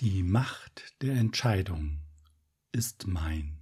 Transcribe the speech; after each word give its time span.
Die 0.00 0.22
Macht 0.22 0.94
der 1.02 1.16
Entscheidung 1.16 1.98
ist 2.70 3.08
mein. 3.08 3.58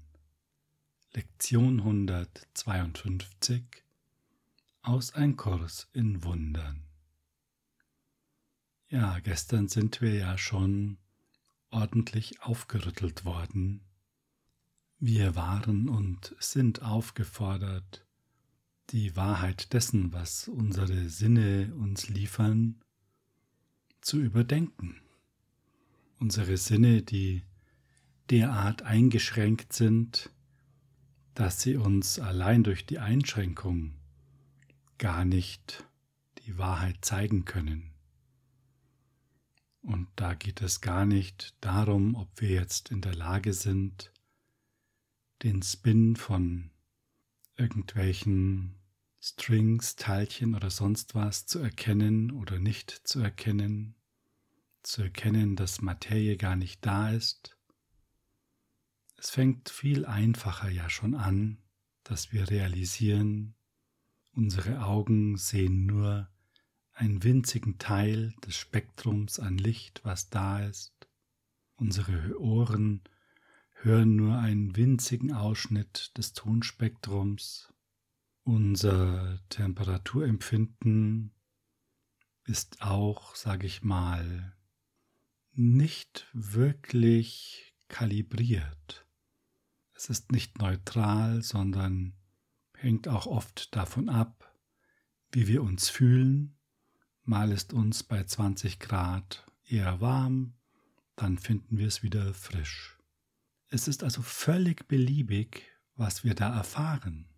Lektion 1.14 1.80
152 1.80 3.64
aus 4.82 5.14
Ein 5.14 5.36
Kurs 5.36 5.88
in 5.94 6.24
Wundern. 6.24 6.82
Ja, 8.90 9.18
gestern 9.20 9.68
sind 9.68 10.02
wir 10.02 10.12
ja 10.12 10.36
schon 10.36 10.98
ordentlich 11.70 12.42
aufgerüttelt 12.42 13.24
worden. 13.24 13.80
Wir 14.98 15.36
waren 15.36 15.88
und 15.88 16.36
sind 16.38 16.82
aufgefordert, 16.82 18.04
die 18.90 19.16
Wahrheit 19.16 19.72
dessen, 19.72 20.12
was 20.12 20.48
unsere 20.48 21.08
Sinne 21.08 21.74
uns 21.76 22.10
liefern, 22.10 22.84
zu 24.02 24.20
überdenken. 24.20 25.00
Unsere 26.18 26.56
Sinne, 26.56 27.02
die 27.02 27.42
derart 28.30 28.82
eingeschränkt 28.82 29.72
sind, 29.72 30.30
dass 31.34 31.60
sie 31.60 31.76
uns 31.76 32.18
allein 32.18 32.64
durch 32.64 32.86
die 32.86 32.98
Einschränkung 32.98 33.94
gar 34.98 35.24
nicht 35.24 35.84
die 36.46 36.56
Wahrheit 36.56 37.04
zeigen 37.04 37.44
können. 37.44 37.92
Und 39.82 40.08
da 40.16 40.34
geht 40.34 40.62
es 40.62 40.80
gar 40.80 41.04
nicht 41.04 41.54
darum, 41.60 42.14
ob 42.14 42.40
wir 42.40 42.48
jetzt 42.48 42.90
in 42.90 43.02
der 43.02 43.14
Lage 43.14 43.52
sind, 43.52 44.12
den 45.42 45.62
Spin 45.62 46.16
von 46.16 46.70
irgendwelchen 47.56 48.74
Strings, 49.20 49.96
Teilchen 49.96 50.54
oder 50.54 50.70
sonst 50.70 51.14
was 51.14 51.46
zu 51.46 51.58
erkennen 51.58 52.30
oder 52.30 52.58
nicht 52.58 52.90
zu 52.90 53.20
erkennen, 53.20 53.95
zu 54.86 55.02
erkennen, 55.02 55.56
dass 55.56 55.82
Materie 55.82 56.36
gar 56.36 56.56
nicht 56.56 56.84
da 56.86 57.10
ist. 57.10 57.58
Es 59.16 59.30
fängt 59.30 59.68
viel 59.68 60.06
einfacher 60.06 60.70
ja 60.70 60.88
schon 60.88 61.14
an, 61.14 61.58
dass 62.04 62.32
wir 62.32 62.48
realisieren, 62.50 63.54
unsere 64.32 64.84
Augen 64.84 65.36
sehen 65.36 65.86
nur 65.86 66.28
einen 66.92 67.22
winzigen 67.24 67.78
Teil 67.78 68.34
des 68.46 68.56
Spektrums 68.56 69.40
an 69.40 69.58
Licht, 69.58 70.02
was 70.04 70.30
da 70.30 70.60
ist. 70.64 70.94
Unsere 71.74 72.40
Ohren 72.40 73.02
hören 73.72 74.14
nur 74.14 74.38
einen 74.38 74.76
winzigen 74.76 75.32
Ausschnitt 75.32 76.16
des 76.16 76.32
Tonspektrums. 76.32 77.72
Unser 78.44 79.40
Temperaturempfinden 79.48 81.32
ist 82.44 82.82
auch, 82.82 83.34
sage 83.34 83.66
ich 83.66 83.82
mal, 83.82 84.55
nicht 85.58 86.28
wirklich 86.32 87.74
kalibriert. 87.88 89.06
Es 89.94 90.10
ist 90.10 90.32
nicht 90.32 90.58
neutral, 90.58 91.42
sondern 91.42 92.14
hängt 92.74 93.08
auch 93.08 93.26
oft 93.26 93.74
davon 93.74 94.08
ab, 94.08 94.54
wie 95.32 95.46
wir 95.48 95.62
uns 95.62 95.88
fühlen. 95.88 96.58
Mal 97.24 97.50
ist 97.52 97.72
uns 97.72 98.02
bei 98.02 98.24
20 98.24 98.78
Grad 98.78 99.46
eher 99.64 100.00
warm, 100.00 100.54
dann 101.16 101.38
finden 101.38 101.78
wir 101.78 101.86
es 101.86 102.02
wieder 102.02 102.34
frisch. 102.34 102.98
Es 103.68 103.88
ist 103.88 104.04
also 104.04 104.22
völlig 104.22 104.86
beliebig, 104.86 105.72
was 105.94 106.22
wir 106.22 106.34
da 106.34 106.54
erfahren. 106.54 107.28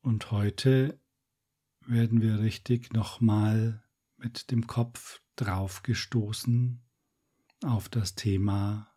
Und 0.00 0.30
heute 0.30 1.00
werden 1.80 2.22
wir 2.22 2.38
richtig 2.38 2.92
nochmal 2.92 3.82
mit 4.16 4.50
dem 4.52 4.68
Kopf 4.68 5.20
draufgestoßen 5.36 6.80
auf 7.64 7.88
das 7.88 8.14
Thema 8.14 8.92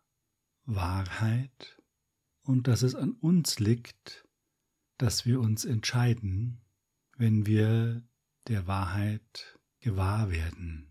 Wahrheit 0.64 1.80
und 2.42 2.68
dass 2.68 2.82
es 2.82 2.94
an 2.94 3.12
uns 3.12 3.58
liegt, 3.58 4.24
dass 4.98 5.26
wir 5.26 5.40
uns 5.40 5.64
entscheiden, 5.64 6.60
wenn 7.16 7.46
wir 7.46 8.02
der 8.48 8.66
Wahrheit 8.66 9.58
gewahr 9.80 10.30
werden, 10.30 10.90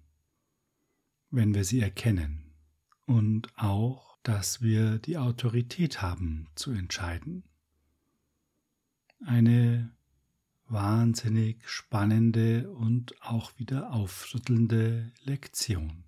wenn 1.29 1.53
wir 1.53 1.63
sie 1.63 1.79
erkennen 1.79 2.53
und 3.05 3.57
auch, 3.57 4.17
dass 4.23 4.61
wir 4.61 4.97
die 4.97 5.17
Autorität 5.17 6.01
haben 6.01 6.47
zu 6.55 6.71
entscheiden. 6.71 7.43
Eine 9.23 9.95
wahnsinnig 10.67 11.67
spannende 11.69 12.71
und 12.71 13.21
auch 13.21 13.57
wieder 13.59 13.91
aufrüttelnde 13.91 15.11
Lektion. 15.23 16.03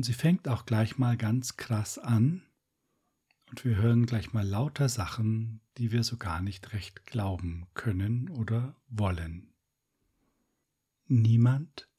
Und 0.00 0.04
sie 0.04 0.14
fängt 0.14 0.48
auch 0.48 0.64
gleich 0.64 0.96
mal 0.96 1.18
ganz 1.18 1.58
krass 1.58 1.98
an. 1.98 2.42
Und 3.50 3.66
wir 3.66 3.76
hören 3.76 4.06
gleich 4.06 4.32
mal 4.32 4.48
lauter 4.48 4.88
Sachen, 4.88 5.60
die 5.76 5.92
wir 5.92 6.04
so 6.04 6.16
gar 6.16 6.40
nicht 6.40 6.72
recht 6.72 7.04
glauben 7.04 7.66
können 7.74 8.30
oder 8.30 8.80
wollen. 8.88 9.52
Niemand 11.04 11.90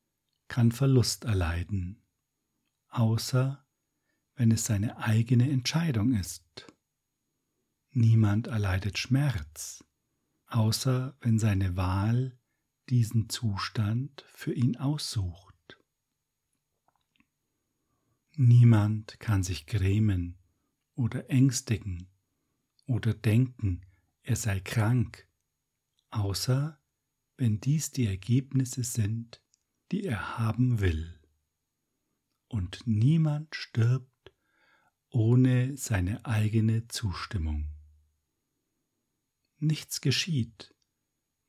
kann 0.47 0.71
Verlust 0.71 1.25
erleiden, 1.25 2.01
außer 2.89 3.63
wenn 4.33 4.49
es 4.49 4.65
seine 4.65 4.97
eigene 4.97 5.51
Entscheidung 5.51 6.15
ist. 6.15 6.65
Niemand 7.91 8.47
erleidet 8.47 8.97
Schmerz, 8.97 9.83
außer 10.47 11.15
wenn 11.21 11.37
seine 11.37 11.75
Wahl 11.75 12.35
diesen 12.89 13.29
Zustand 13.29 14.25
für 14.33 14.53
ihn 14.53 14.75
aussucht. 14.77 15.50
Niemand 18.43 19.19
kann 19.19 19.43
sich 19.43 19.67
grämen 19.67 20.35
oder 20.95 21.29
ängstigen 21.29 22.09
oder 22.87 23.13
denken, 23.13 23.85
er 24.23 24.35
sei 24.35 24.59
krank, 24.59 25.29
außer 26.09 26.81
wenn 27.37 27.61
dies 27.61 27.91
die 27.91 28.07
Ergebnisse 28.07 28.83
sind, 28.83 29.43
die 29.91 30.05
er 30.05 30.39
haben 30.39 30.79
will. 30.79 31.21
Und 32.47 32.81
niemand 32.87 33.55
stirbt 33.55 34.33
ohne 35.09 35.77
seine 35.77 36.25
eigene 36.25 36.87
Zustimmung. 36.87 37.71
Nichts 39.59 40.01
geschieht, 40.01 40.73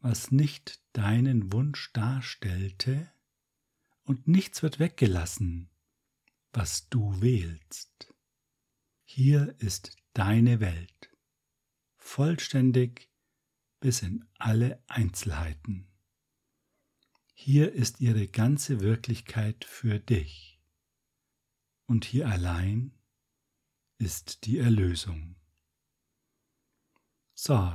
was 0.01 0.31
nicht 0.31 0.85
deinen 0.93 1.55
Wunsch 1.55 1.91
darstellte, 1.95 3.11
und 4.03 4.29
nichts 4.29 4.63
wird 4.63 4.79
weggelassen, 4.79 5.72
was 6.53 6.89
du 6.89 7.21
wählst. 7.21 8.13
Hier 9.05 9.55
ist 9.59 9.97
deine 10.13 10.61
Welt, 10.61 11.11
vollständig 11.97 13.11
bis 13.81 14.03
in 14.03 14.25
alle 14.39 14.83
Einzelheiten. 14.87 15.89
Hier 17.35 17.73
ist 17.73 18.01
ihre 18.01 18.29
ganze 18.29 18.81
Wirklichkeit 18.81 19.65
für 19.65 19.99
dich. 19.99 20.61
Und 21.87 22.05
hier 22.05 22.29
allein 22.29 22.93
ist 23.99 24.47
die 24.47 24.59
Erlösung. 24.59 25.37
So, 27.35 27.73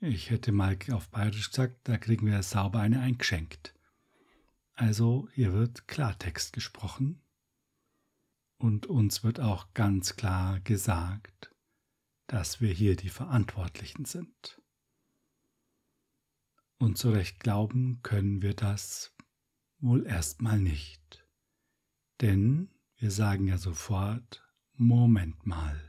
ich 0.00 0.30
hätte 0.30 0.52
mal 0.52 0.78
auf 0.92 1.08
Bayerisch 1.10 1.50
gesagt, 1.50 1.88
da 1.88 1.98
kriegen 1.98 2.26
wir 2.26 2.42
sauber 2.42 2.80
eine 2.80 3.00
eingeschenkt. 3.00 3.74
Also 4.72 5.28
hier 5.32 5.52
wird 5.52 5.86
Klartext 5.88 6.52
gesprochen 6.52 7.23
und 8.58 8.86
uns 8.86 9.24
wird 9.24 9.40
auch 9.40 9.72
ganz 9.74 10.16
klar 10.16 10.60
gesagt, 10.60 11.54
dass 12.26 12.60
wir 12.60 12.72
hier 12.72 12.96
die 12.96 13.08
Verantwortlichen 13.10 14.04
sind. 14.04 14.60
Und 16.78 16.98
zu 16.98 17.10
Recht 17.10 17.40
glauben 17.40 18.00
können 18.02 18.42
wir 18.42 18.54
das 18.54 19.14
wohl 19.78 20.06
erstmal 20.06 20.58
nicht. 20.58 21.26
Denn 22.20 22.70
wir 22.96 23.10
sagen 23.10 23.46
ja 23.46 23.58
sofort, 23.58 24.42
Moment 24.74 25.46
mal, 25.46 25.80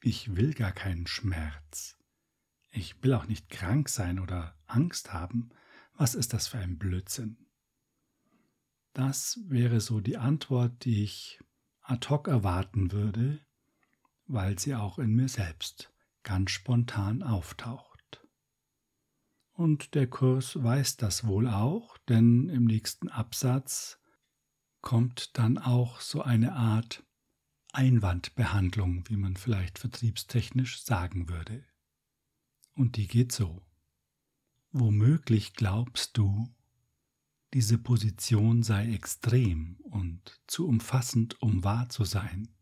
ich 0.00 0.36
will 0.36 0.54
gar 0.54 0.72
keinen 0.72 1.06
Schmerz. 1.06 1.98
Ich 2.70 3.02
will 3.02 3.14
auch 3.14 3.26
nicht 3.26 3.48
krank 3.48 3.88
sein 3.88 4.18
oder 4.18 4.54
Angst 4.66 5.12
haben. 5.12 5.50
Was 5.94 6.14
ist 6.14 6.32
das 6.32 6.46
für 6.46 6.58
ein 6.58 6.78
Blödsinn? 6.78 7.38
Das 8.92 9.40
wäre 9.46 9.80
so 9.80 10.00
die 10.00 10.16
Antwort, 10.16 10.84
die 10.84 11.02
ich 11.02 11.40
ad 11.88 12.08
hoc 12.08 12.28
erwarten 12.28 12.92
würde, 12.92 13.40
weil 14.26 14.58
sie 14.58 14.74
auch 14.74 14.98
in 14.98 15.14
mir 15.14 15.28
selbst 15.28 15.92
ganz 16.22 16.50
spontan 16.50 17.22
auftaucht. 17.22 18.20
Und 19.52 19.94
der 19.94 20.06
Kurs 20.06 20.62
weiß 20.62 20.98
das 20.98 21.26
wohl 21.26 21.48
auch, 21.48 21.96
denn 22.08 22.48
im 22.48 22.64
nächsten 22.64 23.08
Absatz 23.08 23.98
kommt 24.82 25.38
dann 25.38 25.56
auch 25.56 26.00
so 26.00 26.22
eine 26.22 26.54
Art 26.54 27.04
Einwandbehandlung, 27.72 29.08
wie 29.08 29.16
man 29.16 29.36
vielleicht 29.36 29.78
vertriebstechnisch 29.78 30.82
sagen 30.82 31.28
würde. 31.28 31.64
Und 32.74 32.96
die 32.96 33.06
geht 33.06 33.32
so. 33.32 33.62
Womöglich 34.72 35.54
glaubst 35.54 36.18
du, 36.18 36.54
diese 37.56 37.78
Position 37.78 38.62
sei 38.62 38.92
extrem 38.92 39.76
und 39.84 40.42
zu 40.46 40.68
umfassend, 40.68 41.40
um 41.40 41.64
wahr 41.64 41.88
zu 41.88 42.04
sein. 42.04 42.54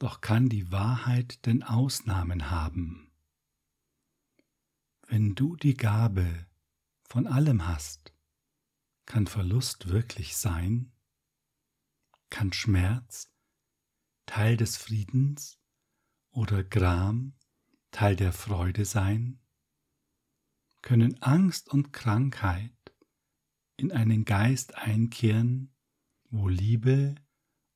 Doch 0.00 0.20
kann 0.20 0.48
die 0.48 0.72
Wahrheit 0.72 1.46
denn 1.46 1.62
Ausnahmen 1.62 2.50
haben? 2.50 3.12
Wenn 5.06 5.36
du 5.36 5.54
die 5.54 5.74
Gabe 5.74 6.48
von 7.04 7.28
allem 7.28 7.68
hast, 7.68 8.12
kann 9.06 9.28
Verlust 9.28 9.90
wirklich 9.90 10.36
sein? 10.36 10.90
Kann 12.30 12.52
Schmerz 12.52 13.32
Teil 14.26 14.56
des 14.56 14.76
Friedens 14.76 15.56
oder 16.32 16.64
Gram 16.64 17.36
Teil 17.92 18.16
der 18.16 18.32
Freude 18.32 18.84
sein? 18.86 19.38
Können 20.82 21.22
Angst 21.22 21.68
und 21.68 21.92
Krankheit 21.92 22.79
in 23.80 23.92
einen 23.92 24.26
Geist 24.26 24.76
einkehren, 24.76 25.72
wo 26.28 26.48
Liebe 26.48 27.14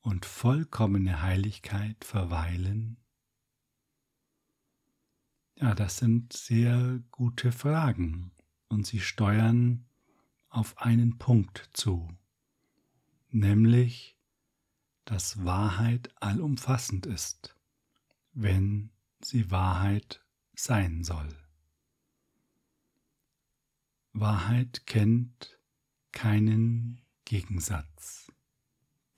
und 0.02 0.26
vollkommene 0.26 1.22
Heiligkeit 1.22 2.04
verweilen? 2.04 2.98
Ja, 5.56 5.74
das 5.74 5.96
sind 5.96 6.34
sehr 6.34 7.02
gute 7.10 7.52
Fragen 7.52 8.32
und 8.68 8.86
sie 8.86 9.00
steuern 9.00 9.86
auf 10.50 10.76
einen 10.78 11.16
Punkt 11.16 11.70
zu, 11.72 12.08
nämlich, 13.30 14.18
dass 15.06 15.42
Wahrheit 15.44 16.10
allumfassend 16.20 17.06
ist, 17.06 17.56
wenn 18.32 18.90
sie 19.22 19.50
Wahrheit 19.50 20.22
sein 20.54 21.02
soll. 21.02 21.28
Wahrheit 24.12 24.86
kennt 24.86 25.58
keinen 26.14 27.00
Gegensatz, 27.24 28.32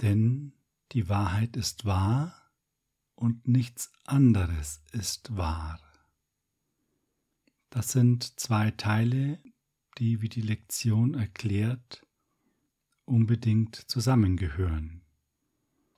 denn 0.00 0.52
die 0.93 1.08
Wahrheit 1.08 1.56
ist 1.56 1.84
wahr 1.84 2.34
und 3.14 3.46
nichts 3.46 3.93
anderes 4.04 4.82
ist 4.93 5.37
wahr. 5.37 5.81
Das 7.70 7.93
sind 7.93 8.40
zwei 8.40 8.70
Teile, 8.72 9.38
die, 9.98 10.20
wie 10.22 10.28
die 10.28 10.43
Lektion 10.43 11.14
erklärt, 11.14 12.06
unbedingt 13.04 13.76
zusammengehören. 13.76 15.02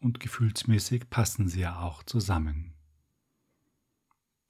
Und 0.00 0.20
gefühlsmäßig 0.20 1.10
passen 1.10 1.48
sie 1.48 1.60
ja 1.60 1.80
auch 1.80 2.02
zusammen. 2.02 2.74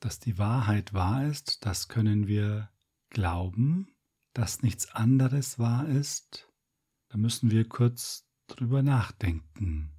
Dass 0.01 0.19
die 0.19 0.39
Wahrheit 0.39 0.93
wahr 0.93 1.27
ist, 1.27 1.65
das 1.65 1.89
können 1.89 2.27
wir 2.27 2.71
glauben, 3.11 3.89
dass 4.33 4.63
nichts 4.63 4.91
anderes 4.95 5.59
wahr 5.59 5.89
ist, 5.89 6.49
da 7.09 7.19
müssen 7.19 7.51
wir 7.51 7.69
kurz 7.69 8.29
drüber 8.47 8.83
nachdenken, 8.83 9.93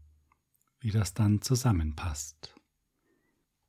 wie 0.79 0.91
das 0.91 1.13
dann 1.13 1.41
zusammenpasst. 1.41 2.55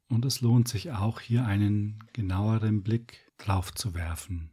Und 0.09 0.25
es 0.25 0.41
lohnt 0.41 0.69
sich 0.69 0.91
auch 0.91 1.21
hier 1.21 1.45
einen 1.47 2.05
genaueren 2.13 2.83
Blick 2.83 3.33
drauf 3.39 3.73
zu 3.73 3.95
werfen. 3.95 4.51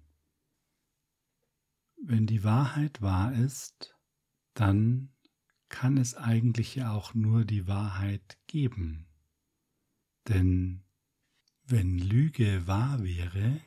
Wenn 2.04 2.27
die 2.27 2.44
Wahrheit 2.44 3.01
wahr 3.01 3.33
ist, 3.33 3.95
dann 4.53 5.12
kann 5.69 5.98
es 5.98 6.15
eigentlich 6.15 6.75
ja 6.75 6.92
auch 6.92 7.13
nur 7.13 7.44
die 7.44 7.68
Wahrheit 7.68 8.38
geben. 8.48 9.07
Denn 10.27 10.83
wenn 11.65 11.98
Lüge 11.98 12.68
wahr 12.68 13.03
wäre, 13.03 13.60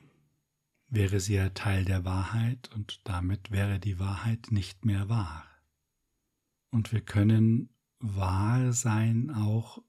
wäre 0.91 1.21
sie 1.21 1.35
ja 1.35 1.49
Teil 1.51 1.85
der 1.85 2.05
Wahrheit 2.05 2.69
und 2.75 3.01
damit 3.05 3.51
wäre 3.51 3.79
die 3.79 3.99
Wahrheit 3.99 4.51
nicht 4.51 4.85
mehr 4.85 5.09
wahr. 5.09 5.47
Und 6.71 6.93
wir 6.93 7.01
können 7.01 7.71
wahr 8.01 8.73
sein 8.73 9.31
auch 9.31 9.83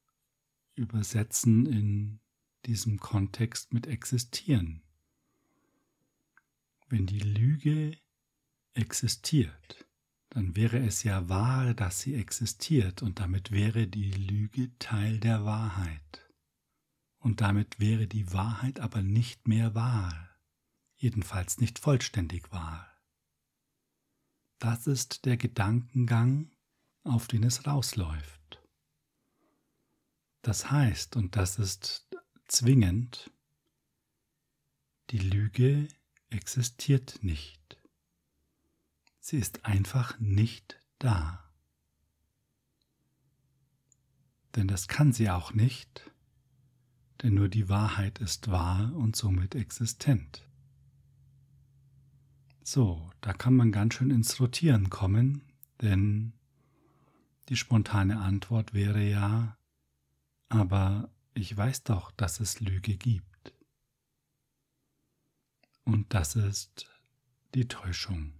übersetzen 0.75 1.65
in 1.65 2.19
diesem 2.65 2.99
Kontext 2.99 3.73
mit 3.73 3.87
existieren. 3.87 4.83
Wenn 6.87 7.07
die 7.07 7.19
Lüge 7.19 7.97
existiert, 8.73 9.87
dann 10.29 10.55
wäre 10.55 10.79
es 10.79 11.03
ja 11.03 11.27
wahr, 11.27 11.73
dass 11.73 12.01
sie 12.01 12.15
existiert 12.15 13.01
und 13.01 13.19
damit 13.19 13.51
wäre 13.51 13.87
die 13.87 14.11
Lüge 14.11 14.71
Teil 14.77 15.19
der 15.19 15.45
Wahrheit. 15.45 16.29
Und 17.19 17.41
damit 17.41 17.79
wäre 17.79 18.07
die 18.07 18.31
Wahrheit 18.31 18.79
aber 18.79 19.01
nicht 19.01 19.47
mehr 19.47 19.75
wahr, 19.75 20.30
jedenfalls 21.01 21.59
nicht 21.59 21.79
vollständig 21.79 22.51
wahr. 22.51 22.87
Das 24.59 24.85
ist 24.85 25.25
der 25.25 25.37
Gedankengang, 25.37 26.51
auf 27.03 27.27
den 27.27 27.43
es 27.43 27.65
rausläuft. 27.65 28.61
Das 30.43 30.69
heißt, 30.69 31.15
und 31.15 31.35
das 31.35 31.57
ist 31.57 32.07
zwingend, 32.47 33.31
die 35.09 35.17
Lüge 35.17 35.87
existiert 36.29 37.23
nicht. 37.23 37.77
Sie 39.19 39.37
ist 39.37 39.65
einfach 39.65 40.19
nicht 40.19 40.79
da. 40.99 41.51
Denn 44.55 44.67
das 44.67 44.87
kann 44.87 45.13
sie 45.13 45.29
auch 45.29 45.53
nicht, 45.53 46.11
denn 47.21 47.33
nur 47.33 47.49
die 47.49 47.69
Wahrheit 47.69 48.19
ist 48.19 48.49
wahr 48.49 48.93
und 48.95 49.15
somit 49.15 49.55
existent. 49.55 50.47
So, 52.73 53.11
da 53.19 53.33
kann 53.33 53.57
man 53.57 53.73
ganz 53.73 53.95
schön 53.95 54.11
ins 54.11 54.39
Rotieren 54.39 54.89
kommen, 54.89 55.41
denn 55.81 56.31
die 57.49 57.57
spontane 57.57 58.21
Antwort 58.21 58.73
wäre 58.73 59.03
ja, 59.03 59.57
aber 60.47 61.11
ich 61.33 61.57
weiß 61.57 61.83
doch, 61.83 62.11
dass 62.11 62.39
es 62.39 62.61
Lüge 62.61 62.95
gibt. 62.95 63.53
Und 65.83 66.13
das 66.13 66.37
ist 66.37 66.87
die 67.55 67.67
Täuschung. 67.67 68.35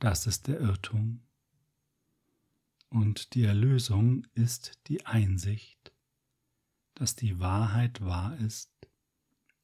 Das 0.00 0.26
ist 0.26 0.48
der 0.48 0.58
Irrtum. 0.58 1.22
Und 2.88 3.34
die 3.34 3.44
Erlösung 3.44 4.26
ist 4.34 4.72
die 4.88 5.06
Einsicht, 5.06 5.92
dass 6.94 7.14
die 7.14 7.38
Wahrheit 7.38 8.00
wahr 8.00 8.36
ist 8.38 8.72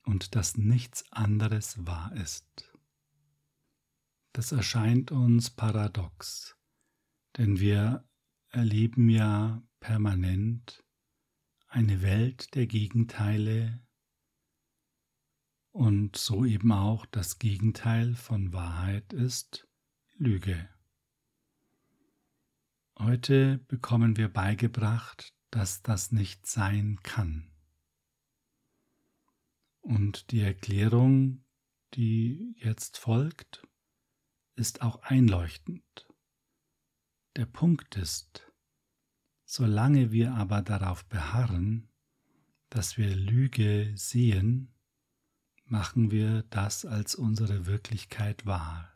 und 0.04 0.36
dass 0.36 0.56
nichts 0.56 1.10
anderes 1.10 1.84
wahr 1.84 2.12
ist. 2.14 2.75
Das 4.36 4.52
erscheint 4.52 5.12
uns 5.12 5.48
paradox, 5.48 6.58
denn 7.38 7.58
wir 7.58 8.06
erleben 8.50 9.08
ja 9.08 9.62
permanent 9.80 10.84
eine 11.68 12.02
Welt 12.02 12.54
der 12.54 12.66
Gegenteile 12.66 13.82
und 15.70 16.16
so 16.16 16.44
eben 16.44 16.70
auch 16.70 17.06
das 17.06 17.38
Gegenteil 17.38 18.14
von 18.14 18.52
Wahrheit 18.52 19.14
ist 19.14 19.66
Lüge. 20.18 20.68
Heute 22.98 23.56
bekommen 23.68 24.18
wir 24.18 24.28
beigebracht, 24.28 25.32
dass 25.50 25.80
das 25.80 26.12
nicht 26.12 26.46
sein 26.46 26.98
kann. 27.02 27.50
Und 29.80 30.30
die 30.30 30.42
Erklärung, 30.42 31.42
die 31.94 32.54
jetzt 32.58 32.98
folgt, 32.98 33.66
ist 34.56 34.82
auch 34.82 35.02
einleuchtend. 35.02 36.06
Der 37.36 37.46
Punkt 37.46 37.96
ist, 37.96 38.50
solange 39.44 40.10
wir 40.10 40.34
aber 40.34 40.62
darauf 40.62 41.04
beharren, 41.04 41.88
dass 42.70 42.96
wir 42.96 43.14
Lüge 43.14 43.92
sehen, 43.94 44.74
machen 45.64 46.10
wir 46.10 46.42
das 46.44 46.84
als 46.84 47.14
unsere 47.14 47.66
Wirklichkeit 47.66 48.46
wahr. 48.46 48.92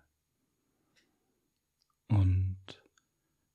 Und 2.08 2.82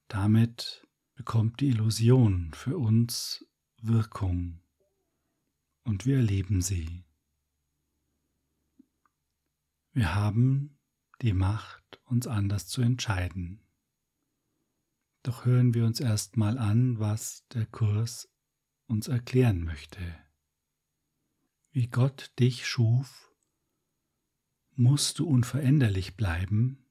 damit 0.07 0.87
bekommt 1.15 1.59
die 1.59 1.69
Illusion 1.69 2.51
für 2.53 2.77
uns 2.77 3.45
Wirkung 3.81 4.61
und 5.83 6.05
wir 6.05 6.17
erleben 6.17 6.61
sie. 6.61 7.05
Wir 9.91 10.13
haben 10.13 10.77
die 11.21 11.33
Macht, 11.33 11.84
uns 12.05 12.27
anders 12.27 12.67
zu 12.67 12.81
entscheiden. 12.81 13.61
Doch 15.23 15.45
hören 15.45 15.73
wir 15.73 15.85
uns 15.85 15.99
erstmal 15.99 16.57
an, 16.57 16.99
was 16.99 17.47
der 17.49 17.65
Kurs 17.65 18.29
uns 18.87 19.07
erklären 19.07 19.63
möchte. 19.63 19.99
Wie 21.71 21.87
Gott 21.87 22.31
dich 22.39 22.67
schuf, 22.67 23.33
musst 24.75 25.19
du 25.19 25.27
unveränderlich 25.27 26.15
bleiben, 26.15 26.85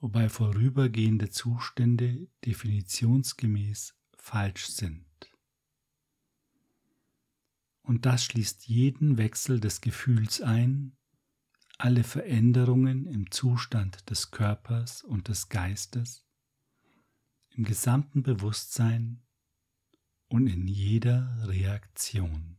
wobei 0.00 0.28
vorübergehende 0.28 1.30
Zustände 1.30 2.28
definitionsgemäß 2.44 3.94
falsch 4.16 4.66
sind. 4.68 5.06
Und 7.82 8.04
das 8.04 8.24
schließt 8.24 8.66
jeden 8.66 9.16
Wechsel 9.16 9.60
des 9.60 9.80
Gefühls 9.80 10.42
ein, 10.42 10.97
alle 11.78 12.02
Veränderungen 12.02 13.06
im 13.06 13.30
Zustand 13.30 14.10
des 14.10 14.32
Körpers 14.32 15.04
und 15.04 15.28
des 15.28 15.48
Geistes, 15.48 16.26
im 17.50 17.64
gesamten 17.64 18.24
Bewusstsein 18.24 19.22
und 20.28 20.48
in 20.48 20.66
jeder 20.66 21.46
Reaktion. 21.46 22.56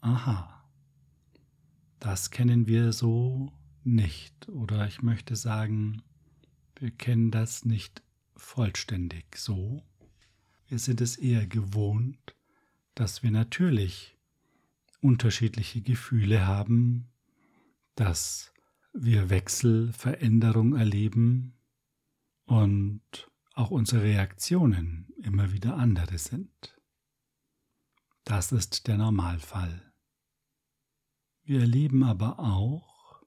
Aha, 0.00 0.70
das 1.98 2.30
kennen 2.30 2.68
wir 2.68 2.92
so 2.92 3.52
nicht 3.82 4.48
oder 4.48 4.86
ich 4.86 5.02
möchte 5.02 5.34
sagen, 5.34 6.02
wir 6.76 6.92
kennen 6.92 7.32
das 7.32 7.64
nicht 7.64 8.02
vollständig 8.36 9.36
so. 9.36 9.82
Wir 10.68 10.78
sind 10.78 11.00
es 11.00 11.16
eher 11.16 11.46
gewohnt, 11.46 12.36
dass 12.94 13.22
wir 13.22 13.30
natürlich 13.30 14.13
unterschiedliche 15.04 15.82
Gefühle 15.82 16.46
haben, 16.46 17.12
dass 17.94 18.54
wir 18.94 19.28
Wechselveränderung 19.28 20.74
erleben 20.74 21.58
und 22.46 23.02
auch 23.52 23.70
unsere 23.70 24.02
Reaktionen 24.02 25.12
immer 25.18 25.52
wieder 25.52 25.76
andere 25.76 26.16
sind. 26.16 26.80
Das 28.24 28.50
ist 28.50 28.86
der 28.86 28.96
Normalfall. 28.96 29.92
Wir 31.42 31.60
erleben 31.60 32.02
aber 32.02 32.38
auch 32.38 33.22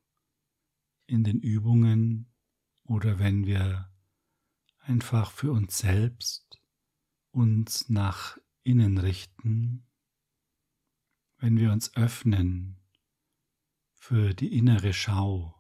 in 1.05 1.23
den 1.23 1.39
Übungen 1.39 2.33
oder 2.85 3.19
wenn 3.19 3.45
wir 3.45 3.91
einfach 4.79 5.29
für 5.29 5.51
uns 5.51 5.77
selbst 5.77 6.59
uns 7.29 7.87
nach 7.87 8.39
innen 8.63 8.97
richten, 8.97 9.86
wenn 11.37 11.57
wir 11.57 11.71
uns 11.71 11.95
öffnen 11.95 12.79
für 13.93 14.33
die 14.33 14.57
innere 14.57 14.93
Schau 14.93 15.53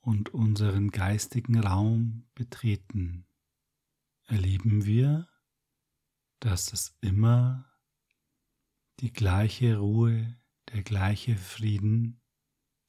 und 0.00 0.32
unseren 0.32 0.90
geistigen 0.90 1.58
Raum 1.58 2.28
betreten, 2.34 3.26
erleben 4.24 4.84
wir, 4.84 5.28
dass 6.40 6.72
es 6.72 6.96
immer 7.00 7.68
die 9.00 9.12
gleiche 9.12 9.78
Ruhe, 9.78 10.38
der 10.72 10.82
gleiche 10.82 11.36
Frieden, 11.36 12.20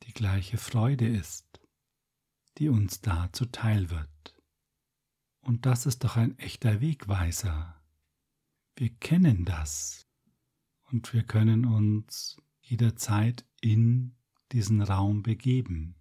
die 0.03 0.13
gleiche 0.13 0.58
Freude 0.58 1.08
ist, 1.08 1.60
die 2.58 2.69
uns 2.69 3.01
da 3.01 3.31
zuteil 3.34 3.89
wird. 3.89 4.36
Und 5.41 5.65
das 5.65 5.86
ist 5.86 6.03
doch 6.03 6.17
ein 6.17 6.38
echter 6.38 6.81
Wegweiser. 6.81 7.81
Wir 8.75 8.89
kennen 8.89 9.46
das 9.46 10.09
und 10.91 11.13
wir 11.13 11.24
können 11.24 11.65
uns 11.65 12.38
jederzeit 12.62 13.46
in 13.62 14.15
diesen 14.51 14.81
Raum 14.81 15.24
begeben. 15.24 15.96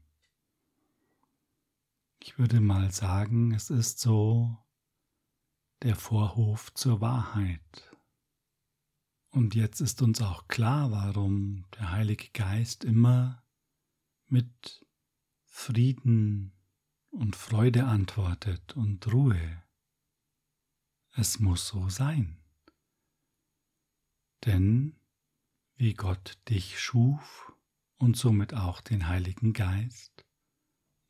Ich 2.21 2.39
würde 2.39 2.61
mal 2.61 2.91
sagen, 2.91 3.53
es 3.53 3.71
ist 3.71 4.01
so 4.01 4.59
der 5.83 5.97
Vorhof 5.97 6.73
zur 6.75 7.01
Wahrheit. 7.01 7.97
Und 9.31 9.55
jetzt 9.55 9.81
ist 9.81 10.03
uns 10.03 10.21
auch 10.21 10.49
klar, 10.49 10.91
warum 10.91 11.67
der 11.75 11.93
Heilige 11.93 12.31
Geist 12.33 12.85
immer 12.85 13.43
mit 14.27 14.85
Frieden 15.45 16.53
und 17.11 17.37
Freude 17.37 17.85
antwortet 17.85 18.77
und 18.77 19.13
Ruhe. 19.13 19.63
Es 21.15 21.41
muss 21.41 21.69
so 21.69 21.89
sein. 21.89 22.38
Denn 24.45 24.99
wie 25.77 25.95
Gott 25.95 26.39
dich 26.49 26.81
schuf 26.81 27.53
und 27.99 28.17
somit 28.17 28.55
auch 28.55 28.81
den 28.81 29.09
Heiligen 29.09 29.53
Geist, 29.53 30.27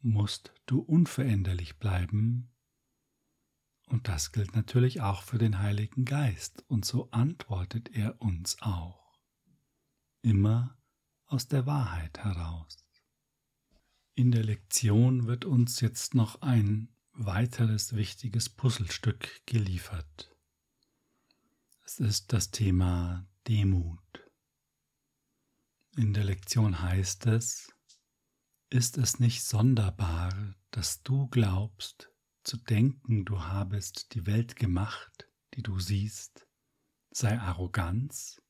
musst 0.00 0.52
du 0.66 0.80
unveränderlich 0.80 1.78
bleiben, 1.78 2.50
und 3.86 4.06
das 4.06 4.32
gilt 4.32 4.54
natürlich 4.54 5.00
auch 5.00 5.22
für 5.22 5.38
den 5.38 5.58
Heiligen 5.58 6.04
Geist, 6.04 6.64
und 6.68 6.84
so 6.84 7.10
antwortet 7.10 7.90
er 7.96 8.20
uns 8.20 8.60
auch, 8.60 9.18
immer 10.22 10.78
aus 11.24 11.48
der 11.48 11.66
Wahrheit 11.66 12.18
heraus. 12.18 12.86
In 14.14 14.30
der 14.30 14.44
Lektion 14.44 15.26
wird 15.26 15.44
uns 15.44 15.80
jetzt 15.80 16.14
noch 16.14 16.42
ein 16.42 16.88
weiteres 17.12 17.94
wichtiges 17.94 18.48
Puzzlestück 18.48 19.46
geliefert. 19.46 20.36
Es 21.90 22.00
ist 22.00 22.34
das 22.34 22.50
Thema 22.50 23.26
Demut. 23.46 24.30
In 25.96 26.12
der 26.12 26.24
Lektion 26.24 26.82
heißt 26.82 27.24
es, 27.24 27.72
ist 28.68 28.98
es 28.98 29.20
nicht 29.20 29.42
sonderbar, 29.42 30.54
dass 30.70 31.02
du 31.02 31.28
glaubst, 31.28 32.12
zu 32.44 32.58
denken, 32.58 33.24
du 33.24 33.40
habest 33.40 34.12
die 34.12 34.26
Welt 34.26 34.56
gemacht, 34.56 35.30
die 35.54 35.62
du 35.62 35.80
siehst, 35.80 36.46
sei 37.10 37.40
Arroganz? 37.40 38.42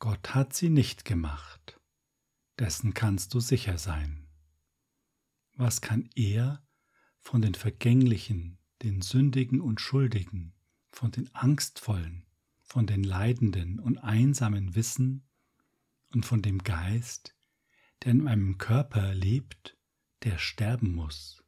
Gott 0.00 0.34
hat 0.34 0.52
sie 0.52 0.68
nicht 0.68 1.06
gemacht 1.06 1.80
dessen 2.58 2.92
kannst 2.92 3.32
du 3.32 3.40
sicher 3.40 3.78
sein. 3.78 4.28
Was 5.56 5.80
kann 5.80 6.10
er 6.14 6.62
von 7.18 7.40
den 7.40 7.54
Vergänglichen, 7.54 8.58
den 8.82 9.00
Sündigen 9.00 9.62
und 9.62 9.80
Schuldigen, 9.80 10.54
von 10.92 11.10
den 11.10 11.34
Angstvollen, 11.34 12.24
von 12.62 12.86
den 12.86 13.02
Leidenden 13.02 13.80
und 13.80 13.98
Einsamen 13.98 14.74
wissen 14.74 15.26
und 16.10 16.24
von 16.24 16.42
dem 16.42 16.62
Geist, 16.62 17.34
der 18.02 18.12
in 18.12 18.28
einem 18.28 18.58
Körper 18.58 19.12
lebt, 19.14 19.76
der 20.22 20.38
sterben 20.38 20.94
muss? 20.94 21.42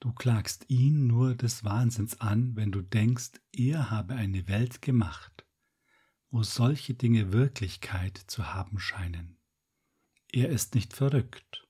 Du 0.00 0.12
klagst 0.12 0.66
ihn 0.68 1.08
nur 1.08 1.34
des 1.34 1.64
Wahnsinns 1.64 2.20
an, 2.20 2.54
wenn 2.54 2.70
du 2.70 2.82
denkst, 2.82 3.32
er 3.50 3.90
habe 3.90 4.14
eine 4.14 4.46
Welt 4.46 4.80
gemacht, 4.80 5.44
wo 6.30 6.44
solche 6.44 6.94
Dinge 6.94 7.32
Wirklichkeit 7.32 8.16
zu 8.16 8.54
haben 8.54 8.78
scheinen. 8.78 9.38
Er 10.30 10.50
ist 10.50 10.76
nicht 10.76 10.92
verrückt, 10.92 11.66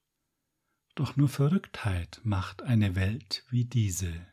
doch 0.94 1.16
nur 1.16 1.28
Verrücktheit 1.28 2.20
macht 2.24 2.62
eine 2.62 2.96
Welt 2.96 3.46
wie 3.50 3.64
diese. 3.64 4.26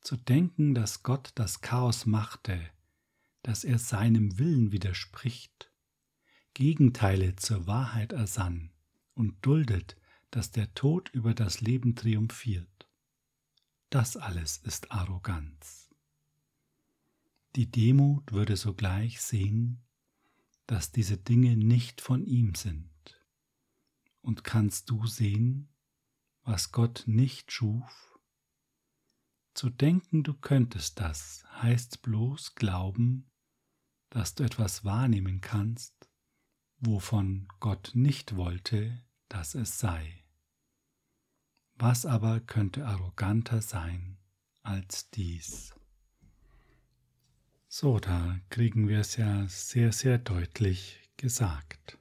Zu 0.00 0.16
denken, 0.16 0.74
dass 0.74 1.02
Gott 1.02 1.32
das 1.34 1.60
Chaos 1.60 2.06
machte, 2.06 2.60
dass 3.42 3.64
er 3.64 3.78
seinem 3.78 4.38
Willen 4.38 4.72
widerspricht, 4.72 5.70
Gegenteile 6.54 7.36
zur 7.36 7.66
Wahrheit 7.66 8.12
ersann 8.12 8.70
und 9.14 9.44
duldet, 9.44 9.96
dass 10.30 10.50
der 10.50 10.72
Tod 10.74 11.10
über 11.10 11.34
das 11.34 11.60
Leben 11.60 11.96
triumphiert. 11.96 12.88
Das 13.90 14.16
alles 14.16 14.56
ist 14.58 14.92
Arroganz. 14.92 15.90
Die 17.56 17.70
Demut 17.70 18.32
würde 18.32 18.56
sogleich 18.56 19.20
sehen, 19.20 19.82
dass 20.66 20.92
diese 20.92 21.16
Dinge 21.16 21.56
nicht 21.56 22.00
von 22.00 22.24
ihm 22.24 22.54
sind. 22.54 22.88
Und 24.22 24.44
kannst 24.44 24.88
du 24.90 25.06
sehen, 25.06 25.68
was 26.44 26.70
Gott 26.70 27.02
nicht 27.06 27.50
schuf? 27.50 28.09
Zu 29.60 29.68
denken, 29.68 30.22
du 30.22 30.32
könntest 30.32 31.00
das, 31.00 31.44
heißt 31.60 32.00
bloß 32.00 32.54
glauben, 32.54 33.30
dass 34.08 34.34
du 34.34 34.42
etwas 34.42 34.86
wahrnehmen 34.86 35.42
kannst, 35.42 36.08
wovon 36.78 37.46
Gott 37.60 37.90
nicht 37.92 38.36
wollte, 38.36 39.04
dass 39.28 39.54
es 39.54 39.78
sei. 39.78 40.24
Was 41.74 42.06
aber 42.06 42.40
könnte 42.40 42.86
arroganter 42.86 43.60
sein 43.60 44.16
als 44.62 45.10
dies? 45.10 45.74
So, 47.68 47.98
da 47.98 48.40
kriegen 48.48 48.88
wir 48.88 49.00
es 49.00 49.16
ja 49.16 49.46
sehr, 49.46 49.92
sehr 49.92 50.16
deutlich 50.16 51.10
gesagt. 51.18 51.98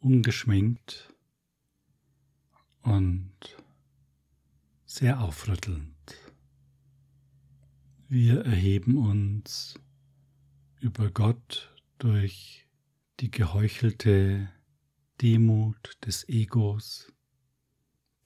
Ungeschminkt 0.00 1.14
und 2.82 3.32
sehr 4.84 5.20
aufrüttelnd. 5.20 5.95
Wir 8.08 8.44
erheben 8.44 8.98
uns 8.98 9.80
über 10.78 11.10
Gott 11.10 11.74
durch 11.98 12.68
die 13.18 13.32
geheuchelte 13.32 14.48
Demut 15.20 15.98
des 16.06 16.28
Egos, 16.28 17.12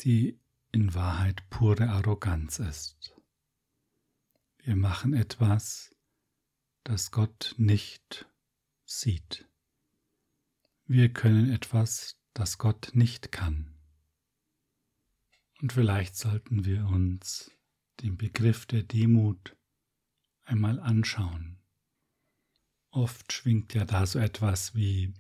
die 0.03 0.39
in 0.71 0.93
Wahrheit 0.93 1.49
pure 1.49 1.89
Arroganz 1.89 2.59
ist. 2.59 3.17
Wir 4.59 4.77
machen 4.77 5.15
etwas, 5.15 5.97
das 6.85 7.11
Gott 7.11 7.55
nicht 7.57 8.29
sieht. 8.85 9.49
Wir 10.85 11.11
können 11.11 11.51
etwas, 11.51 12.19
das 12.35 12.59
Gott 12.59 12.91
nicht 12.93 13.33
kann. 13.33 13.73
Und 15.63 15.73
vielleicht 15.73 16.17
sollten 16.17 16.67
wir 16.67 16.85
uns 16.85 17.51
den 18.03 18.19
Begriff 18.19 18.67
der 18.67 18.83
Demut 18.83 19.57
einmal 20.45 20.81
anschauen. 20.81 21.59
Oft 22.91 23.33
schwingt 23.33 23.75
ja 23.75 23.85
da 23.85 24.07
so 24.07 24.19
etwas 24.19 24.75
wie 24.75 25.15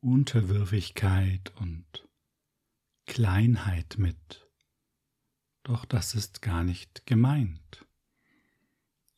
Unterwürfigkeit 0.00 1.52
und 1.56 2.08
Kleinheit 3.06 3.96
mit. 3.98 4.48
Doch 5.64 5.84
das 5.84 6.14
ist 6.14 6.42
gar 6.42 6.62
nicht 6.62 7.06
gemeint. 7.06 7.86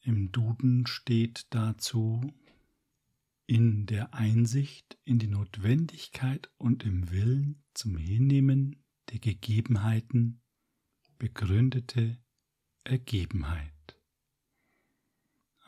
Im 0.01 0.31
Duden 0.31 0.87
steht 0.87 1.47
dazu 1.51 2.33
in 3.47 3.87
der 3.87 4.15
Einsicht 4.15 4.99
in 5.05 5.19
die 5.19 5.27
Notwendigkeit 5.29 6.51
und 6.59 6.85
im 6.85 7.11
Willen 7.11 7.63
zum 7.75 7.97
Hinnehmen 7.97 8.85
der 9.11 9.19
Gegebenheiten 9.19 10.41
begründete 11.19 12.19
Ergebenheit. 12.85 13.76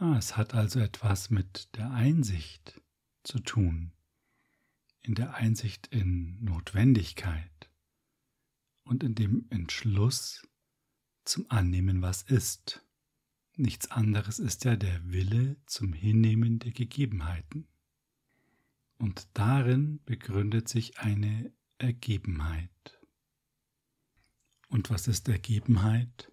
Ah, 0.00 0.17
es 0.17 0.37
hat 0.37 0.55
also 0.55 0.78
etwas 0.78 1.28
mit 1.28 1.75
der 1.76 1.90
Einsicht 1.90 2.81
zu 3.25 3.40
tun, 3.40 3.90
in 5.02 5.17
der 5.17 5.35
Einsicht 5.35 5.88
in 5.88 6.38
Notwendigkeit 6.45 7.69
und 8.85 9.02
in 9.02 9.17
dem 9.17 9.47
Entschluss 9.50 10.47
zum 11.25 11.50
Annehmen, 11.50 12.00
was 12.00 12.23
ist. 12.23 12.87
Nichts 13.57 13.90
anderes 13.90 14.38
ist 14.38 14.64
ja 14.64 14.76
der 14.76 15.11
Wille 15.11 15.57
zum 15.67 15.93
Hinnehmen 15.93 16.61
der 16.61 16.71
Gegebenheiten. 16.71 17.67
Und 18.99 19.26
darin 19.35 19.99
begründet 20.05 20.69
sich 20.69 21.00
eine 21.00 21.52
Ergebenheit. 21.78 23.00
Und 24.69 24.90
was 24.90 25.09
ist 25.09 25.28
Ergebenheit? 25.28 26.31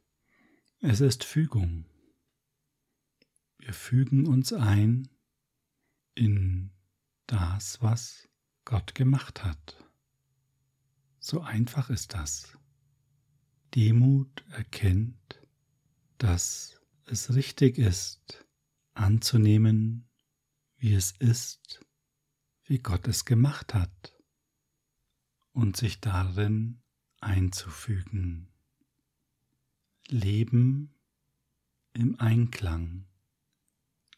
Es 0.81 1.01
ist 1.01 1.23
Fügung. 1.23 1.85
Wir 3.57 3.73
fügen 3.73 4.27
uns 4.27 4.53
ein 4.53 5.09
in 6.13 6.71
das, 7.27 7.81
was 7.81 8.27
Gott 8.63 8.95
gemacht 8.95 9.43
hat. 9.43 9.77
So 11.19 11.41
einfach 11.41 11.89
ist 11.89 12.13
das. 12.13 12.57
Demut 13.73 14.45
erkennt, 14.51 15.41
dass 16.17 16.79
es 17.05 17.33
richtig 17.35 17.77
ist, 17.77 18.45
anzunehmen, 18.93 20.07
wie 20.77 20.93
es 20.93 21.11
ist, 21.11 21.85
wie 22.63 22.79
Gott 22.79 23.07
es 23.07 23.25
gemacht 23.25 23.73
hat, 23.73 24.13
und 25.51 25.77
sich 25.77 25.99
darin 25.99 26.81
einzufügen. 27.21 28.49
Leben 30.07 30.93
im 31.93 32.19
Einklang 32.19 33.07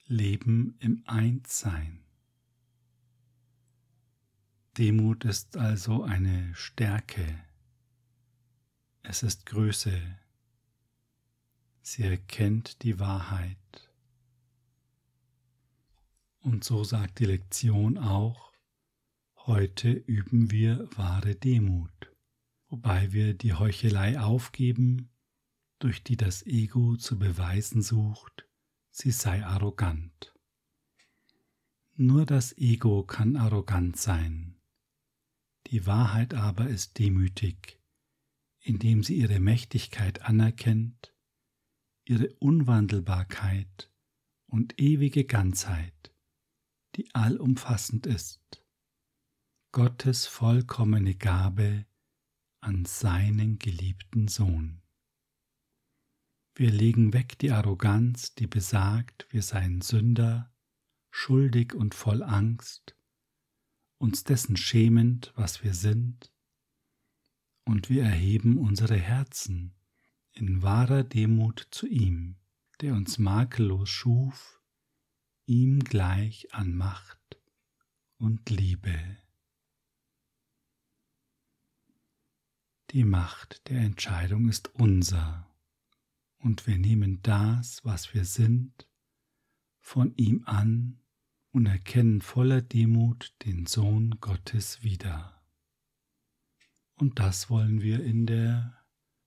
Leben 0.09 0.77
im 0.79 1.03
Einssein. 1.05 1.99
Demut 4.77 5.25
ist 5.25 5.57
also 5.57 6.03
eine 6.03 6.55
Stärke. 6.55 7.43
Es 9.03 9.21
ist 9.21 9.45
Größe. 9.45 10.01
Sie 11.81 12.03
erkennt 12.03 12.83
die 12.83 13.01
Wahrheit. 13.01 13.57
Und 16.39 16.63
so 16.63 16.85
sagt 16.85 17.19
die 17.19 17.25
Lektion 17.25 17.97
auch, 17.97 18.53
heute 19.45 19.91
üben 19.91 20.51
wir 20.51 20.87
wahre 20.95 21.35
Demut, 21.35 22.15
wobei 22.69 23.11
wir 23.11 23.33
die 23.33 23.55
Heuchelei 23.55 24.17
aufgeben, 24.17 25.09
durch 25.79 26.01
die 26.01 26.15
das 26.15 26.45
Ego 26.45 26.95
zu 26.95 27.19
beweisen 27.19 27.81
sucht, 27.81 28.46
sie 28.97 29.11
sei 29.11 29.45
arrogant. 29.45 30.33
Nur 31.93 32.25
das 32.25 32.57
Ego 32.57 33.03
kann 33.03 33.35
arrogant 33.35 33.95
sein. 33.95 34.59
Die 35.67 35.85
Wahrheit 35.85 36.33
aber 36.33 36.67
ist 36.67 36.97
demütig, 36.97 37.79
indem 38.59 39.03
sie 39.03 39.15
ihre 39.15 39.39
Mächtigkeit 39.39 40.23
anerkennt, 40.23 41.13
ihre 42.05 42.33
Unwandelbarkeit 42.39 43.91
und 44.47 44.79
ewige 44.79 45.25
Ganzheit, 45.25 46.11
die 46.95 47.13
allumfassend 47.13 48.07
ist, 48.07 48.65
Gottes 49.73 50.25
vollkommene 50.25 51.13
Gabe 51.13 51.85
an 52.61 52.85
seinen 52.85 53.59
geliebten 53.59 54.27
Sohn. 54.27 54.81
Wir 56.59 56.71
legen 56.71 57.13
weg 57.13 57.37
die 57.37 57.51
Arroganz, 57.51 58.33
die 58.33 58.47
besagt, 58.47 59.27
wir 59.29 59.43
seien 59.43 59.81
Sünder, 59.81 60.51
schuldig 61.11 61.75
und 61.75 61.93
voll 61.93 62.23
Angst, 62.23 62.95
uns 63.99 64.23
dessen 64.23 64.57
schämend, 64.57 65.31
was 65.35 65.63
wir 65.63 65.75
sind, 65.75 66.33
und 67.63 67.91
wir 67.91 68.01
erheben 68.01 68.57
unsere 68.57 68.95
Herzen 68.95 69.75
in 70.31 70.63
wahrer 70.63 71.03
Demut 71.03 71.67
zu 71.69 71.85
ihm, 71.85 72.37
der 72.81 72.95
uns 72.95 73.19
makellos 73.19 73.89
schuf, 73.89 74.59
ihm 75.45 75.81
gleich 75.81 76.55
an 76.55 76.73
Macht 76.73 77.39
und 78.17 78.49
Liebe. 78.49 78.99
Die 82.89 83.03
Macht 83.03 83.69
der 83.69 83.81
Entscheidung 83.81 84.49
ist 84.49 84.73
unser 84.73 85.46
und 86.39 86.67
wir 86.67 86.77
nehmen 86.77 87.21
das, 87.21 87.83
was 87.83 88.13
wir 88.13 88.25
sind, 88.25 88.87
von 89.79 90.15
ihm 90.15 90.43
an 90.45 90.99
und 91.51 91.65
erkennen 91.65 92.21
voller 92.21 92.61
Demut 92.61 93.33
den 93.45 93.65
Sohn 93.65 94.17
Gottes 94.19 94.83
wieder. 94.83 95.41
Und 96.95 97.19
das 97.19 97.49
wollen 97.49 97.81
wir 97.81 98.03
in 98.03 98.25
der 98.25 98.85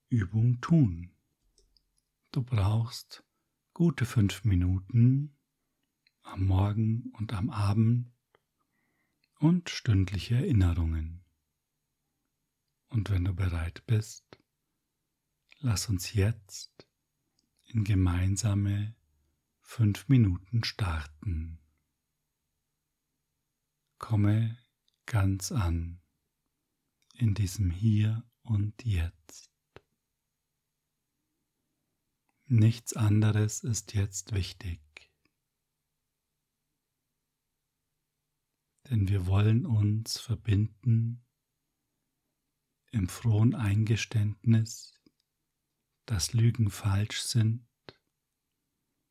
Übung 0.09 0.61
tun. 0.61 1.12
Du 2.33 2.42
brauchst 2.42 3.25
gute 3.73 4.05
fünf 4.05 4.44
Minuten 4.44 5.37
am 6.23 6.46
Morgen 6.46 7.12
und 7.16 7.33
am 7.33 7.51
Abend 7.51 8.12
und 9.38 9.70
stündliche 9.70 10.37
Erinnerungen. 10.37 11.25
Und 12.88 13.11
wenn 13.11 13.25
du 13.25 13.35
bereit 13.35 13.85
bist, 13.87 14.38
lass 15.61 15.88
uns 15.88 16.12
jetzt 16.12 16.89
in 17.72 17.85
gemeinsame 17.85 18.96
fünf 19.61 20.09
Minuten 20.09 20.64
starten. 20.64 21.61
Komme 23.98 24.59
ganz 25.06 25.52
an 25.52 26.00
in 27.14 27.35
diesem 27.35 27.70
Hier 27.70 28.24
und 28.42 28.85
Jetzt. 28.85 29.50
Nichts 32.46 32.96
anderes 32.96 33.62
ist 33.62 33.94
jetzt 33.94 34.35
wichtig. 34.35 34.80
Denn 38.88 39.09
wir 39.09 39.26
wollen 39.26 39.66
uns 39.66 40.18
verbinden 40.18 41.24
im 42.90 43.09
frohen 43.09 43.54
Eingeständnis, 43.54 45.00
dass 46.11 46.33
Lügen 46.33 46.70
falsch 46.70 47.20
sind 47.20 47.64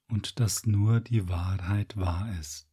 und 0.10 0.42
dass 0.42 0.66
nur 0.66 1.00
die 1.00 1.30
Wahrheit 1.30 1.96
wahr 1.96 2.38
ist. 2.42 2.70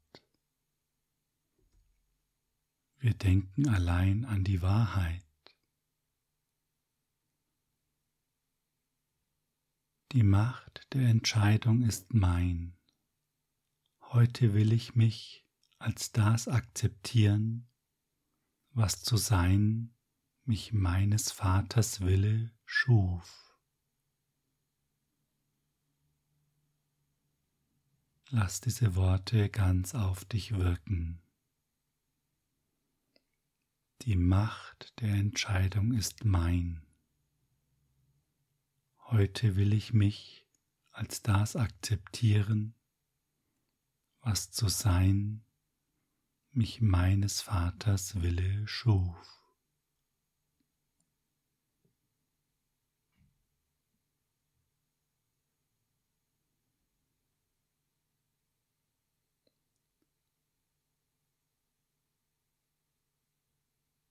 Wir 2.98 3.14
denken 3.14 3.68
allein 3.68 4.24
an 4.24 4.42
die 4.42 4.62
Wahrheit. 4.62 5.24
Die 10.10 10.24
Macht 10.24 10.92
der 10.92 11.08
Entscheidung 11.08 11.82
ist 11.82 12.12
mein. 12.12 12.76
Heute 14.00 14.54
will 14.54 14.72
ich 14.72 14.96
mich 14.96 15.46
als 15.78 16.10
das 16.10 16.48
akzeptieren, 16.48 17.70
was 18.70 19.04
zu 19.04 19.18
sein 19.18 19.94
mich 20.42 20.72
meines 20.72 21.30
Vaters 21.30 22.00
Wille 22.00 22.52
schuf. 22.64 23.45
Lass 28.38 28.60
diese 28.60 28.96
Worte 28.96 29.48
ganz 29.48 29.94
auf 29.94 30.26
dich 30.26 30.58
wirken. 30.58 31.22
Die 34.02 34.14
Macht 34.14 34.92
der 35.00 35.14
Entscheidung 35.14 35.94
ist 35.94 36.26
mein. 36.26 36.82
Heute 39.04 39.56
will 39.56 39.72
ich 39.72 39.94
mich 39.94 40.46
als 40.92 41.22
das 41.22 41.56
akzeptieren, 41.56 42.74
was 44.20 44.50
zu 44.50 44.68
sein 44.68 45.42
mich 46.50 46.82
meines 46.82 47.40
Vaters 47.40 48.20
Wille 48.20 48.68
schuf. 48.68 49.35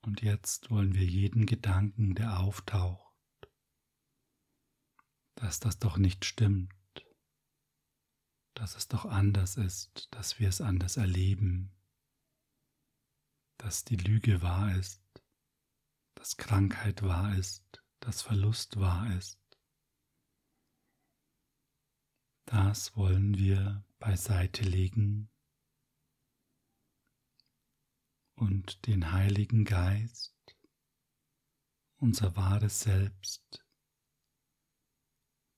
Und 0.06 0.22
jetzt 0.22 0.70
wollen 0.70 0.94
wir 0.94 1.04
jeden 1.04 1.46
Gedanken, 1.46 2.14
der 2.14 2.38
auftaucht, 2.38 3.12
dass 5.34 5.58
das 5.58 5.80
doch 5.80 5.96
nicht 5.96 6.24
stimmt, 6.24 6.72
dass 8.54 8.76
es 8.76 8.86
doch 8.86 9.04
anders 9.04 9.56
ist, 9.56 10.06
dass 10.12 10.38
wir 10.38 10.48
es 10.48 10.60
anders 10.60 10.96
erleben, 10.96 11.74
dass 13.58 13.84
die 13.84 13.96
Lüge 13.96 14.42
wahr 14.42 14.76
ist, 14.76 15.02
dass 16.14 16.36
Krankheit 16.36 17.02
wahr 17.02 17.36
ist, 17.36 17.82
dass 17.98 18.22
Verlust 18.22 18.78
wahr 18.78 19.12
ist. 19.16 19.40
Das 22.44 22.96
wollen 22.96 23.36
wir 23.36 23.84
beiseite 23.98 24.62
legen 24.62 25.30
und 28.36 28.86
den 28.86 29.12
Heiligen 29.12 29.64
Geist, 29.64 30.34
unser 31.96 32.36
wahres 32.36 32.80
Selbst, 32.80 33.64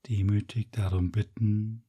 demütig 0.07 0.71
darum 0.73 1.11
bitten, 1.11 1.85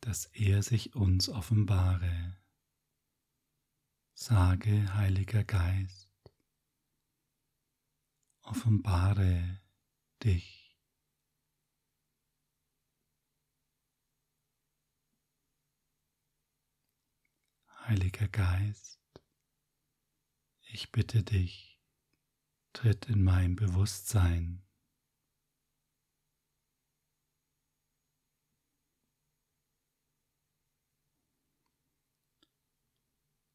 dass 0.00 0.26
er 0.26 0.62
sich 0.62 0.94
uns 0.94 1.28
offenbare. 1.28 2.38
Sage, 4.14 4.94
Heiliger 4.94 5.44
Geist, 5.44 6.08
offenbare 8.42 9.60
dich. 10.22 10.61
Heiliger 17.92 18.28
Geist, 18.28 18.98
ich 20.62 20.92
bitte 20.92 21.22
dich, 21.22 21.78
tritt 22.72 23.04
in 23.10 23.22
mein 23.22 23.54
Bewusstsein. 23.54 24.62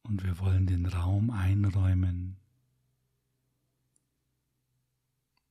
Und 0.04 0.22
wir 0.22 0.38
wollen 0.38 0.68
den 0.68 0.86
Raum 0.86 1.30
einräumen, 1.30 2.38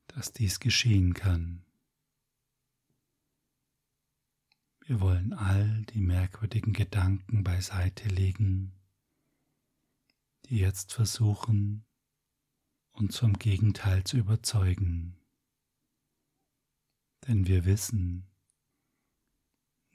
dass 0.07 0.31
dies 0.31 0.61
geschehen 0.61 1.13
kann. 1.13 1.65
Wir 4.85 5.01
wollen 5.01 5.33
all 5.33 5.83
die 5.93 5.99
merkwürdigen 5.99 6.71
Gedanken 6.71 7.43
beiseite 7.43 8.07
legen, 8.07 8.76
die 10.49 10.59
jetzt 10.59 10.93
versuchen, 10.93 11.85
uns 12.91 13.17
vom 13.17 13.33
Gegenteil 13.33 14.03
zu 14.03 14.17
überzeugen. 14.17 15.19
Denn 17.27 17.47
wir 17.47 17.65
wissen, 17.65 18.27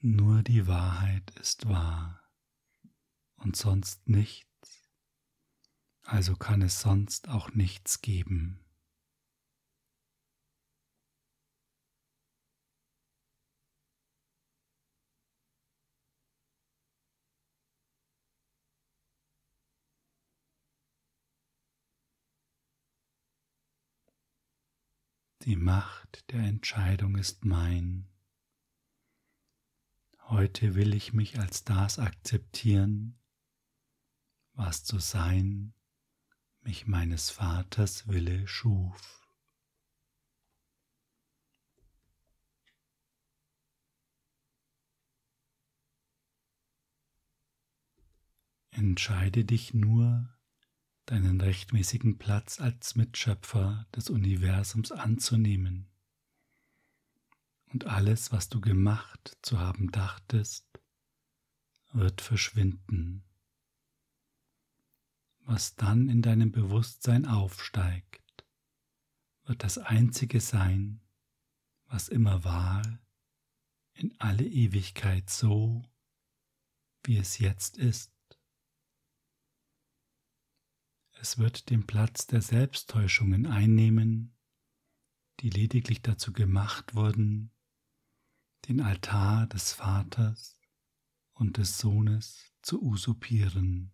nur 0.01 0.43
die 0.43 0.67
Wahrheit 0.67 1.31
ist 1.39 1.69
wahr 1.69 2.29
und 3.37 3.57
sonst 3.57 4.09
nichts, 4.09 4.91
also 6.03 6.37
kann 6.37 6.61
es 6.61 6.81
sonst 6.81 7.29
auch 7.29 7.53
nichts 7.53 8.03
geben. 8.03 8.62
Die 25.45 25.57
Macht 25.57 26.31
der 26.31 26.39
Entscheidung 26.39 27.17
ist 27.17 27.45
mein. 27.45 28.09
Heute 30.21 30.77
will 30.77 30.95
ich 30.95 31.13
mich 31.15 31.41
als 31.41 31.65
das 31.65 31.99
akzeptieren, 31.99 33.19
was 34.53 34.85
zu 34.85 35.01
sein 35.01 35.75
mich 36.61 36.87
meines 36.87 37.31
Vaters 37.31 38.07
Wille 38.07 38.47
schuf. 38.47 39.27
Entscheide 48.71 49.45
dich 49.45 49.75
nur 49.75 50.33
deinen 51.07 51.41
rechtmäßigen 51.41 52.19
Platz 52.19 52.61
als 52.61 52.95
Mitschöpfer 52.95 53.87
des 53.95 54.11
Universums 54.11 54.93
anzunehmen. 54.93 55.89
Und 57.67 57.87
alles, 57.87 58.33
was 58.33 58.49
du 58.49 58.61
gemacht 58.61 59.37
zu 59.43 59.59
haben 59.59 59.91
dachtest, 59.91 60.67
wird 61.93 62.21
verschwinden. 62.21 63.25
Was 65.45 65.75
dann 65.75 66.09
in 66.09 66.23
deinem 66.23 66.53
Bewusstsein 66.53 67.27
aufsteigt, 67.27 68.47
wird 69.45 69.65
das 69.65 69.79
Einzige 69.79 70.41
sein, 70.41 71.01
was 71.87 72.09
immer 72.09 72.45
war, 72.45 72.83
in 73.95 74.15
alle 74.19 74.45
Ewigkeit 74.47 75.29
so, 75.29 75.83
wie 77.05 77.17
es 77.17 77.39
jetzt 77.39 77.77
ist. 77.77 78.12
Es 81.23 81.39
wird 81.39 81.71
den 81.71 81.87
Platz 81.87 82.27
der 82.27 82.43
Selbsttäuschungen 82.43 83.47
einnehmen, 83.47 84.35
die 85.39 85.51
lediglich 85.51 86.03
dazu 86.03 86.33
gemacht 86.33 86.97
wurden, 86.97 87.53
den 88.67 88.81
Altar 88.81 89.47
des 89.47 89.73
Vaters 89.73 90.59
und 91.33 91.59
des 91.59 91.79
Sohnes 91.79 92.53
zu 92.61 92.83
usurpieren. 92.83 93.93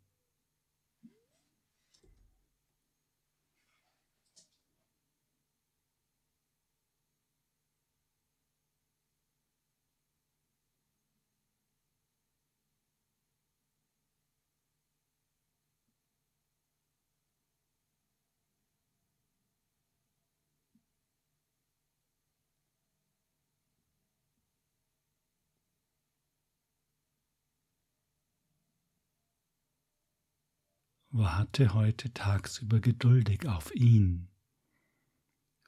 Warte 31.20 31.74
heute 31.74 32.14
tagsüber 32.14 32.78
geduldig 32.78 33.48
auf 33.48 33.74
ihn 33.74 34.28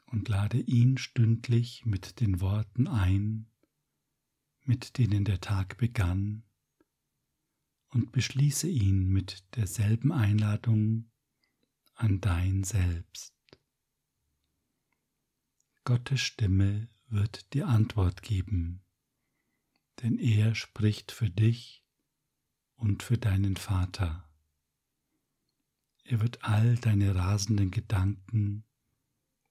und 0.07 0.29
lade 0.29 0.61
ihn 0.61 0.97
stündlich 0.97 1.85
mit 1.85 2.21
den 2.21 2.41
Worten 2.41 2.87
ein, 2.87 3.51
mit 4.63 4.97
denen 4.97 5.25
der 5.25 5.41
Tag 5.41 5.77
begann, 5.77 6.45
und 7.89 8.13
beschließe 8.13 8.69
ihn 8.69 9.09
mit 9.09 9.45
derselben 9.57 10.13
Einladung 10.13 11.11
an 11.95 12.21
dein 12.21 12.63
Selbst. 12.63 13.35
Gottes 15.83 16.21
Stimme 16.21 16.87
wird 17.09 17.53
dir 17.55 17.67
Antwort 17.67 18.23
geben, 18.23 18.85
denn 20.01 20.17
er 20.17 20.55
spricht 20.55 21.11
für 21.11 21.29
dich 21.29 21.85
und 22.77 23.03
für 23.03 23.19
deinen 23.19 23.57
Vater. 23.57 24.30
Er 26.05 26.21
wird 26.21 26.43
all 26.45 26.77
deine 26.77 27.15
rasenden 27.15 27.71
Gedanken 27.71 28.65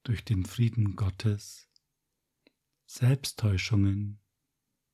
durch 0.03 0.23
den 0.25 0.45
Frieden 0.45 0.95
Gottes, 0.95 1.69
Selbsttäuschungen 2.85 4.19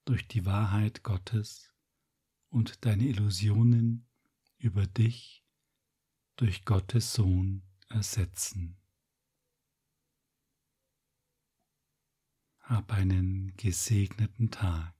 durch 0.06 0.28
die 0.28 0.46
Wahrheit 0.46 1.04
Gottes 1.04 1.74
und 2.50 2.86
deine 2.86 3.06
Illusionen 3.06 4.08
über 4.58 4.86
dich 4.86 5.46
durch 6.36 6.66
Gottes 6.66 7.14
Sohn 7.14 7.64
ersetzen. 7.90 8.78
Hab 12.60 12.92
einen 12.92 13.56
gesegneten 13.58 14.52
Tag. 14.52 14.96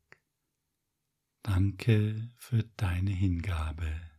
Danke 1.42 2.32
für 2.38 2.64
deine 2.78 3.12
Hingabe. 3.12 4.15